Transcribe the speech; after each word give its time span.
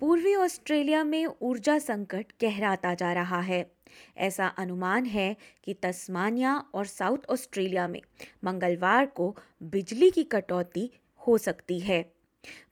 पूर्वी 0.00 0.34
ऑस्ट्रेलिया 0.34 1.04
में 1.04 1.26
ऊर्जा 1.26 1.78
संकट 1.78 2.26
गहराता 2.42 2.94
जा 2.94 3.12
रहा 3.12 3.40
है। 3.40 3.70
ऐसा 4.16 4.46
अनुमान 4.46 5.06
है 5.06 5.36
कि 5.64 5.74
तस्मानिया 5.74 6.64
और 6.74 6.86
साउथ 6.86 7.18
ऑस्ट्रेलिया 7.28 7.88
में 7.88 8.02
मंगलवार 8.44 9.06
को 9.06 9.36
बिजली 9.62 10.10
की 10.10 10.24
कटौती 10.24 10.90
हो 11.26 11.38
सकती 11.38 11.80
है। 11.80 12.12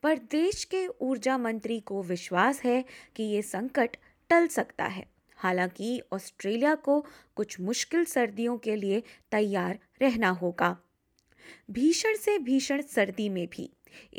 पर 0.03 0.19
देश 0.19 0.65
के 0.65 0.87
ऊर्जा 0.87 1.39
मंत्री 1.39 1.81
को 1.81 2.03
विश्वास 2.03 2.63
है 2.63 2.85
कि 3.17 3.23
ये 3.23 3.43
संकट 3.43 3.97
टल 4.31 4.47
सकता 4.47 4.85
है। 4.85 5.07
हालाँकि 5.37 6.03
ऑस्ट्रेलिया 6.13 6.75
को 6.75 7.07
कुछ 7.37 7.61
मुश्किल 7.61 8.05
सर्दियों 8.05 8.59
के 8.59 8.77
लिए 8.77 9.03
तैयार 9.33 9.79
रहना 10.03 10.31
होगा। 10.31 10.77
भीषण 11.71 12.15
से 12.15 12.39
भीषण 12.39 12.83
सर्दी 12.83 13.29
में 13.29 13.47
भी 13.47 13.71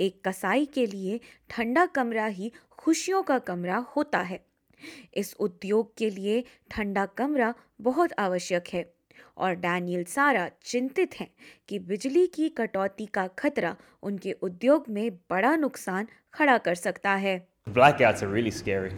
एक 0.08 0.22
कसाई 0.28 0.66
के 0.74 0.86
लिए 0.88 1.20
ठंडा 1.50 1.86
कमरा 1.96 2.26
ही 2.40 2.52
खुशियों 2.78 3.22
का 3.24 3.40
कमरा 3.50 3.78
होता 3.96 4.20
है 4.32 4.40
इस 5.18 5.36
उद्योग 5.40 5.94
के 5.98 6.10
लिए 6.10 6.44
ठंडा 6.72 7.06
कमरा 7.18 7.54
बहुत 7.82 8.12
आवश्यक 8.20 8.68
है 8.74 8.86
और 9.38 9.56
डैनियल 9.64 10.04
सारा 10.04 10.50
चिंतित 10.66 11.20
हैं 11.20 11.28
कि 11.70 11.80
बिजली 11.90 12.26
की 12.36 12.50
कटौती 12.60 13.06
का 13.14 13.28
खतरा 13.40 13.76
उनके 14.04 14.32
उद्योग 14.44 14.86
में 14.98 15.10
बड़ा 15.30 15.56
नुकसान 15.56 16.08
खड़ा 16.34 16.58
कर 16.68 16.76
सकता 16.76 17.16
है 17.26 17.42
Blackouts 17.68 18.22
are 18.24 18.28
really 18.28 18.52
scary, 18.52 18.92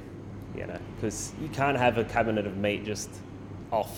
you 0.55 0.66
know, 0.70 0.80
because 0.95 1.20
you 1.41 1.48
can't 1.58 1.78
have 1.78 1.98
a 1.98 2.03
cabinet 2.14 2.45
of 2.45 2.58
meat 2.58 2.84
just 2.86 3.09
off. 3.72 3.94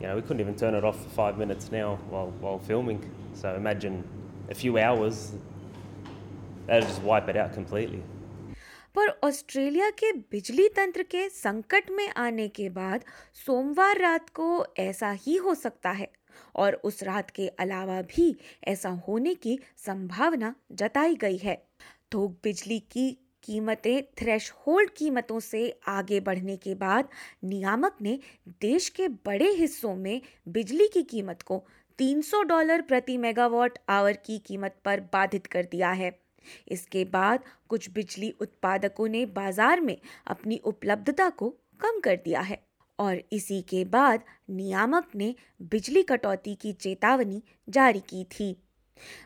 You 0.00 0.06
know, 0.06 0.14
we 0.16 0.22
couldn't 0.22 0.40
even 0.40 0.54
turn 0.54 0.74
it 0.74 0.84
off 0.84 1.02
for 1.02 1.10
five 1.10 1.36
minutes 1.38 1.70
now 1.70 1.98
while, 2.10 2.32
while 2.40 2.58
filming. 2.58 3.02
So 3.34 3.54
imagine 3.54 4.02
a 4.48 4.54
few 4.54 4.78
hours, 4.78 5.34
just 6.68 7.00
wipe 7.00 7.28
it 7.28 7.36
out 7.36 7.54
completely. 7.58 8.00
पर 8.94 9.08
Australia 9.24 9.90
के 9.90 10.12
बिजली 10.12 10.68
तंत्र 10.68 11.02
के 11.02 11.28
संकट 11.28 11.90
में 11.90 12.08
आने 12.08 12.48
के 12.48 12.68
बाद 12.68 13.04
सोमवार 13.46 13.98
रात 13.98 14.30
को 14.30 14.66
ऐसा 14.78 15.10
ही 15.10 15.36
हो 15.36 15.54
सकता 15.54 15.90
है। 15.90 16.12
और 16.56 16.74
उस 16.74 17.02
रात 17.02 17.30
के 17.30 17.48
अलावा 17.48 18.02
भी 18.02 18.36
ऐसा 18.64 18.88
होने 18.88 19.34
की 19.34 19.58
संभावना 19.76 20.54
जताई 20.72 21.14
गई 21.14 21.36
है। 21.36 21.68
थोक 22.14 22.40
बिजली 22.44 22.78
की 22.80 23.18
कीमतें 23.44 24.02
थ्रेश 24.02 24.50
होल्ड 24.50 24.90
कीमतों 24.90 25.40
से 25.40 25.80
आगे 25.88 26.20
बढ़ने 26.20 26.56
के 26.56 26.74
बाद 26.74 27.08
नियामक 27.44 27.96
ने 28.02 28.18
देश 28.48 28.88
के 28.88 29.08
बड़े 29.08 29.48
हिस्सों 29.48 29.96
में 29.96 30.22
बिजली 30.48 30.88
की 30.88 31.02
कीमत 31.02 31.42
को 31.42 31.66
300 31.98 32.42
डॉलर 32.42 32.82
प्रति 32.82 33.18
मेगावाट 33.18 33.78
आवर 33.88 34.12
की 34.12 34.38
कीमत 34.38 34.76
पर 34.84 35.00
बाधित 35.00 35.46
कर 35.46 35.62
दिया 35.62 35.90
है। 35.90 36.27
इसके 36.68 37.04
बाद 37.04 37.44
कुछ 37.68 37.90
बिजली 37.90 38.30
उत्पादकों 38.40 39.08
ने 39.08 39.24
बाज़ार 39.26 39.80
में 39.80 39.96
अपनी 40.26 40.60
उपलब्धता 40.64 41.28
को 41.30 41.48
कम 41.80 42.00
कर 42.00 42.16
दिया 42.16 42.40
है 42.40 42.60
और 42.98 43.22
इसी 43.32 43.60
के 43.62 43.84
बाद 43.84 44.22
नियामक 44.50 45.10
ने 45.16 45.34
बिजली 45.62 46.02
कटौती 46.02 46.54
की 46.54 46.72
चेतावनी 46.72 47.42
जारी 47.68 48.00
की 48.00 48.24
थी। 48.24 48.56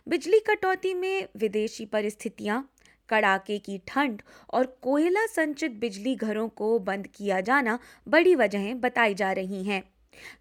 बिजली 0.09 0.39
कटौती 0.39 0.95
में 0.95 1.29
विदेशी 1.37 1.85
परिस्थितियाँ, 1.87 2.69
कड़ाके 3.09 3.59
की 3.59 3.79
ठंड 3.89 4.23
और 4.51 4.67
कोयला 4.83 5.27
संचित 5.27 5.73
बिजली 5.73 6.15
घरों 6.17 6.49
को 6.49 6.79
बंद 6.79 7.07
किया 7.07 7.41
जाना 7.41 7.79
बड़ी 8.09 8.35
वजहें 8.35 8.81
बताई 8.81 9.15
जा 9.15 9.33
रही 9.33 9.63
हैं। 9.65 9.83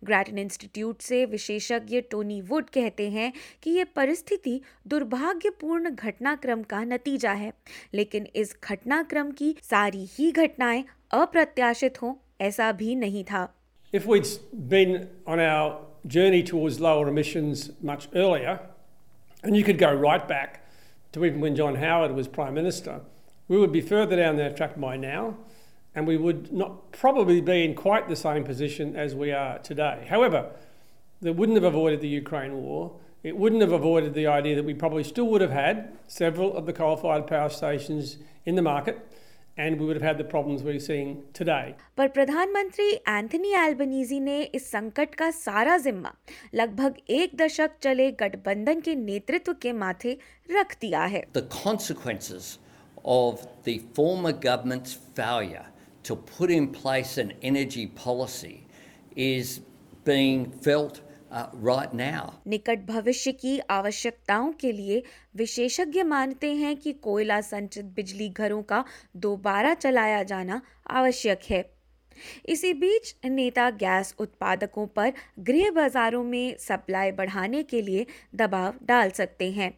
ग्रैटन 0.04 0.38
इंस्टीट्यूट 0.38 1.02
से 1.02 1.24
विशेषज्ञ 1.26 2.02
टोनी 2.02 2.42
वुड 2.42 2.70
कहते 2.70 3.10
हैं 3.10 3.32
कि 3.64 3.72
ये 3.72 3.84
परिस्थिति 3.96 4.60
दुर्भाग्यपूर्ण 4.88 5.90
घटनाक्रम 5.90 6.64
का 6.64 6.84
नतीजा 6.84 7.32
है 7.32 7.52
लेकिन 7.94 8.28
इस 8.36 8.56
घटनाक्रम 8.64 9.32
की 9.32 9.56
सारी 9.70 10.06
ही 10.12 10.32
घटनाएँ 10.32 10.84
अप्रत्याशित 11.12 12.02
हों 12.02 12.14
ऐसा 12.42 12.72
भी 12.72 12.96
नहीं 12.96 13.24
था 13.24 13.48
If 13.94 14.06
we'd 14.08 14.28
been 14.70 15.10
on 15.28 15.40
our 15.40 15.80
journey 16.08 16.44
towards 16.44 16.80
lower 16.80 17.08
emissions 17.10 17.64
much 17.84 18.08
earlier, 18.16 18.60
and 19.44 19.58
you 19.58 19.64
could 19.64 19.78
go 19.78 19.92
right 19.94 20.28
back 20.28 20.62
to 21.14 21.26
even 21.26 21.42
when 21.42 21.56
John 21.56 21.76
Howard 21.76 22.16
was 22.16 22.28
Prime 22.28 22.54
Minister, 22.54 23.02
we 23.50 23.58
would 23.58 23.74
be 23.74 23.82
further 23.82 24.16
down 24.16 24.38
that 24.38 24.56
track 24.56 24.80
by 24.80 24.96
now. 24.96 25.36
and 25.95 26.07
we 26.07 26.17
would 26.17 26.53
not 26.53 26.93
probably 26.93 27.41
be 27.41 27.65
in 27.65 27.75
quite 27.75 28.09
the 28.09 28.17
same 28.17 28.45
position 28.45 28.95
as 28.97 29.15
we 29.15 29.33
are 29.33 29.59
today. 29.59 30.07
However, 30.09 30.51
that 31.23 31.33
wouldn't 31.35 31.57
have 31.57 31.65
avoided 31.65 32.01
the 32.01 32.09
Ukraine 32.09 32.55
war. 32.63 32.93
It 33.23 33.37
wouldn't 33.37 33.63
have 33.63 33.73
avoided 33.73 34.13
the 34.15 34.27
idea 34.27 34.55
that 34.57 34.65
we 34.65 34.75
probably 34.75 35.05
still 35.05 35.29
would 35.29 35.41
have 35.41 35.51
had 35.51 35.97
several 36.07 36.57
of 36.57 36.67
the 36.67 36.73
coal 36.73 36.97
fired 36.97 37.27
power 37.27 37.49
stations 37.49 38.19
in 38.45 38.55
the 38.57 38.63
market. 38.63 38.99
and 39.59 39.81
we 39.81 39.87
would 39.87 39.97
have 39.97 40.03
had 40.03 40.19
the 40.19 40.25
problems 40.33 40.63
we're 40.63 40.79
seeing 40.87 41.13
today. 41.33 41.75
पर 41.97 42.09
प्रधानमंत्री 42.17 42.89
Anthony 43.09 43.53
Albanese 43.61 44.19
ने 44.21 44.41
इस 44.55 44.71
संकट 44.71 45.15
का 45.21 45.31
सारा 45.37 45.77
जिम्मा 45.85 46.13
लगभग 46.55 46.97
एक 47.21 47.37
दशक 47.43 47.79
चले 47.83 48.11
गठबंधन 48.23 48.81
के 48.89 48.95
नेतृत्व 48.95 49.53
के 49.63 49.73
माथे 49.83 50.17
रख 50.51 50.77
दिया 50.81 51.05
है 51.15 51.23
The 51.39 51.47
consequences 51.57 52.51
of 53.15 53.47
the 53.69 53.79
former 53.99 54.33
government's 54.47 54.95
failure 55.21 55.65
to 56.04 56.16
put 56.16 56.52
in 56.52 56.68
place 56.68 57.18
an 57.18 57.34
energy 57.44 57.88
policy 57.88 58.68
is 59.16 59.62
being 60.06 60.52
felt 60.52 61.02
uh, 61.32 61.48
right 61.54 61.94
now. 61.94 62.42
निकट 62.48 62.80
भविष्य 62.80 63.32
की 63.32 63.60
आवश्यकताओं 63.60 64.52
के 64.52 64.72
लिए 64.72 65.04
विशेषज्ञ 65.36 66.04
मानते 66.04 66.54
हैं 66.54 66.78
कि 66.78 66.94
कोयला 66.94 67.42
संचित 67.42 67.86
बिजली 67.86 68.30
घरों 68.30 68.64
का 68.64 68.86
दोबारा 69.16 69.74
चलाया 69.74 70.24
जाना 70.24 70.62
आवश्यक 70.90 71.40
है। 71.50 71.74
इसी 72.46 72.74
बीच 72.74 73.16
नेता 73.26 73.70
गैस 73.70 74.16
उत्पादकों 74.20 74.88
पर 74.88 75.14
गृह 75.40 75.72
बाजारों 75.72 76.24
में 76.24 76.58
सप्लाई 76.58 77.12
बढ़ाने 77.12 77.64
के 77.64 77.82
लिए 77.82 78.06
दबाव 78.36 78.74
डाल 78.84 79.10
सकते 79.10 79.52
हैं। 79.52 79.78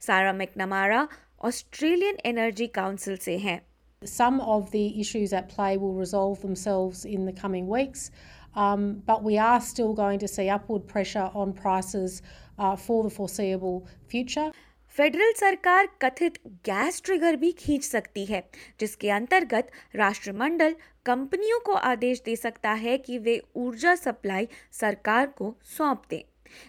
सारा 0.00 0.32
मैकनमारा 0.32 1.08
ऑस्ट्रेलियन 1.42 2.16
एनर्जी 2.24 2.66
काउंसिल 2.66 3.16
से 3.16 3.38
हैं। 3.38 3.66
Some 4.02 4.40
of 4.40 4.70
the 4.72 5.00
issues 5.00 5.32
at 5.32 5.48
play 5.48 5.78
will 5.78 5.94
resolve 5.94 6.42
themselves 6.42 7.06
in 7.06 7.24
the 7.24 7.32
coming 7.32 7.66
weeks, 7.66 8.10
um, 8.54 9.02
but 9.06 9.22
we 9.22 9.38
are 9.38 9.60
still 9.60 9.94
going 9.94 10.18
to 10.18 10.28
see 10.28 10.50
upward 10.50 10.86
pressure 10.86 11.30
on 11.34 11.54
prices 11.54 12.20
uh, 12.58 12.76
for 12.76 13.02
the 13.02 13.10
foreseeable 13.10 13.86
future. 14.06 14.50
Federal 14.94 15.32
सरकार 15.36 15.88
कथित 16.02 16.38
gas 16.66 17.00
trigger 17.04 17.36
भी 17.36 17.50
खींच 17.52 17.84
सकती 17.84 18.24
है 18.26 18.42
जिसके 18.80 19.10
अंतर्गत 19.10 19.70
राष्ट्रमंडल 19.96 20.74
कंपनियों 21.06 21.58
को 21.66 21.72
आदेश 21.88 22.22
दे 22.24 22.36
सकता 22.36 22.70
है 22.84 22.96
कि 22.98 23.18
वे 23.18 23.40
ऊर्जा 23.56 23.94
सप्लाई 23.94 24.48
सरकार 24.80 25.26
को 25.38 25.54
सौंप 25.76 26.02
दें 26.10 26.22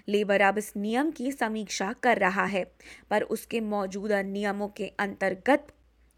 लेबर 0.08 0.42
अब 0.42 0.58
इस 0.58 0.72
नियम 0.78 1.12
की 1.12 1.32
समीक्षा 1.32 1.92
कर 2.04 2.18
रहा 2.18 2.46
है 2.46 2.64
पर 3.10 3.24
उसके 3.36 3.62
मौजूदा 3.74 4.22
नियमों 4.22 4.68
के 4.78 4.92
अंतर्गत 5.00 5.68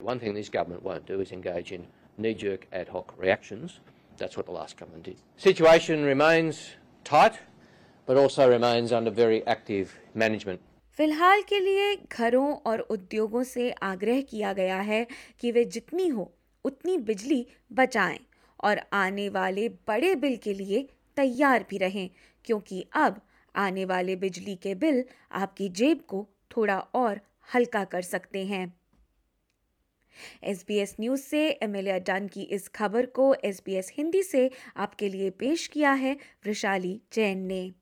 One 0.00 0.20
thing 0.20 0.34
this 0.34 0.48
government 0.48 0.84
won't 0.84 1.06
do 1.06 1.20
is 1.20 1.32
engage 1.32 1.72
in 1.72 1.84
knee-jerk 2.18 2.68
ad 2.72 2.88
hoc 2.88 3.14
reactions. 3.18 3.80
That's 4.16 4.36
what 4.36 4.46
the 4.46 4.52
last 4.52 4.76
government 4.76 5.02
did. 5.02 5.16
Situation 5.36 6.04
remains 6.04 6.60
tight, 7.04 7.34
but 8.08 8.16
also 8.16 8.48
remains 8.48 8.92
under 8.92 9.10
very 9.10 9.40
active 9.46 9.98
management. 10.14 10.60
फ़िलहाल 10.98 11.42
के 11.48 11.58
लिए 11.60 11.94
घरों 12.12 12.54
और 12.66 12.80
उद्योगों 12.90 13.42
से 13.44 13.70
आग्रह 13.90 14.20
किया 14.30 14.52
गया 14.52 14.80
है 14.82 15.06
कि 15.40 15.52
वे 15.52 15.64
जितनी 15.64 16.08
हो 16.08 16.30
उतनी 16.64 16.96
बिजली 17.10 17.44
बचाएँ 17.72 18.18
और 18.64 18.80
आने 18.92 19.28
वाले 19.28 19.68
बड़े 19.88 20.14
बिल 20.24 20.36
के 20.44 20.54
लिए 20.54 20.88
तैयार 21.16 21.66
भी 21.70 21.78
रहें 21.78 22.08
क्योंकि 22.44 22.84
अब 22.96 23.20
आने 23.54 23.84
वाले 23.92 24.16
बिजली 24.16 24.56
के 24.62 24.74
बिल 24.74 25.04
आपकी 25.42 25.68
जेब 25.80 26.00
को 26.08 26.26
थोड़ा 26.56 26.78
और 26.94 27.20
हल्का 27.54 27.84
कर 27.92 28.02
सकते 28.02 28.44
हैं 28.46 28.66
SBS 30.48 30.88
न्यूज़ 31.00 31.20
से 31.20 31.48
एमिलिया 31.48 31.98
डन 31.98 32.28
की 32.28 32.42
इस 32.42 32.68
खबर 32.68 33.06
को 33.06 33.34
SBS 33.46 33.90
हिंदी 33.92 34.22
से 34.22 34.50
आपके 34.76 35.08
लिए 35.08 35.30
पेश 35.30 35.66
किया 35.66 35.92
है 35.92 36.16
वृशाली 36.46 37.02
जैन 37.12 37.38
ने। 37.38 37.72